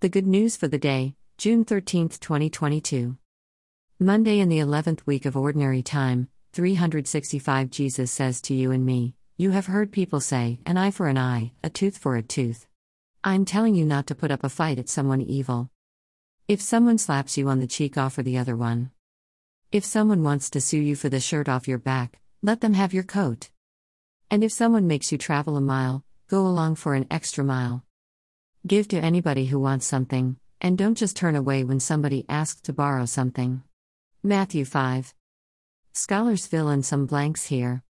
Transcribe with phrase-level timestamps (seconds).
[0.00, 3.18] The good news for the day, June 13, 2022.
[3.98, 9.16] Monday in the 11th week of Ordinary Time, 365 Jesus says to you and me,
[9.36, 12.68] You have heard people say, an eye for an eye, a tooth for a tooth.
[13.24, 15.68] I'm telling you not to put up a fight at someone evil.
[16.46, 18.92] If someone slaps you on the cheek, offer the other one.
[19.72, 22.94] If someone wants to sue you for the shirt off your back, let them have
[22.94, 23.50] your coat.
[24.30, 27.82] And if someone makes you travel a mile, go along for an extra mile.
[28.66, 32.72] Give to anybody who wants something, and don't just turn away when somebody asks to
[32.72, 33.62] borrow something.
[34.22, 35.14] Matthew 5.
[35.92, 37.84] Scholars fill in some blanks here.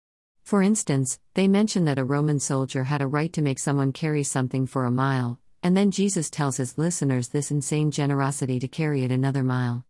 [0.44, 4.24] For instance, they mention that a Roman soldier had a right to make someone carry
[4.24, 9.04] something for a mile, and then Jesus tells his listeners this insane generosity to carry
[9.04, 9.86] it another mile.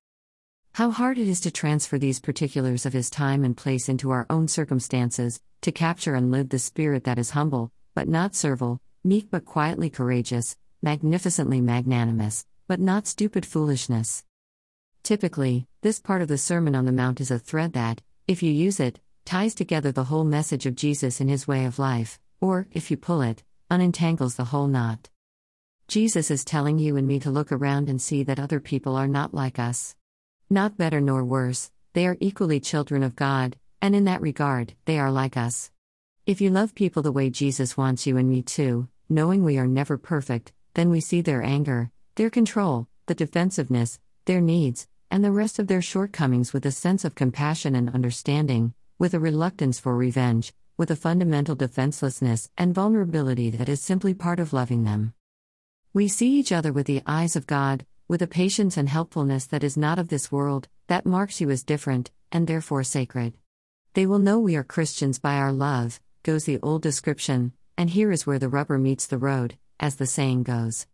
[0.73, 4.27] How hard it is to transfer these particulars of his time and place into our
[4.29, 9.31] own circumstances, to capture and live the spirit that is humble, but not servile, meek
[9.31, 14.23] but quietly courageous, magnificently magnanimous, but not stupid foolishness.
[15.03, 18.51] Typically, this part of the Sermon on the Mount is a thread that, if you
[18.51, 22.67] use it, ties together the whole message of Jesus in his way of life, or,
[22.71, 25.09] if you pull it, unentangles the whole knot.
[25.87, 29.07] Jesus is telling you and me to look around and see that other people are
[29.07, 29.95] not like us.
[30.49, 34.99] Not better nor worse, they are equally children of God, and in that regard, they
[34.99, 35.71] are like us.
[36.25, 39.67] If you love people the way Jesus wants you and me to, knowing we are
[39.67, 45.31] never perfect, then we see their anger, their control, the defensiveness, their needs, and the
[45.31, 49.97] rest of their shortcomings with a sense of compassion and understanding, with a reluctance for
[49.97, 55.15] revenge, with a fundamental defenselessness and vulnerability that is simply part of loving them.
[55.95, 59.63] We see each other with the eyes of God, with a patience and helpfulness that
[59.63, 63.33] is not of this world, that marks you as different, and therefore sacred.
[63.95, 68.11] They will know we are Christians by our love, goes the old description, and here
[68.11, 70.87] is where the rubber meets the road as the saying goes.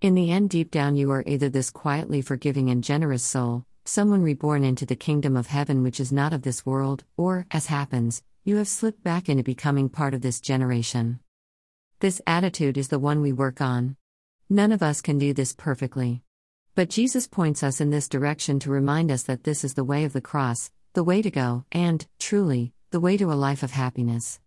[0.00, 4.22] In the end, deep down, you are either this quietly forgiving and generous soul, someone
[4.22, 8.22] reborn into the kingdom of heaven which is not of this world, or, as happens,
[8.44, 11.20] you have slipped back into becoming part of this generation.
[12.00, 13.96] This attitude is the one we work on.
[14.50, 16.22] None of us can do this perfectly.
[16.74, 20.04] But Jesus points us in this direction to remind us that this is the way
[20.04, 23.70] of the cross, the way to go, and, truly, the way to a life of
[23.70, 24.40] happiness.